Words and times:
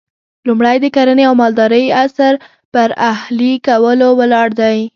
لومړی 0.47 0.77
د 0.81 0.85
کرنې 0.95 1.23
او 1.29 1.33
مالدارۍ 1.41 1.85
عصر 2.03 2.33
پر 2.73 2.89
اهلي 3.11 3.53
کولو 3.67 4.09
ولاړ 4.19 4.47
دی 4.61 4.79